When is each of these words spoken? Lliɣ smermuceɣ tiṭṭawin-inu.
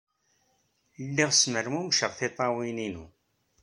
Lliɣ 1.07 1.31
smermuceɣ 1.33 2.11
tiṭṭawin-inu. 2.19 3.05